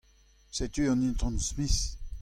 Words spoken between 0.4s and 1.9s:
Setu an It. Smith.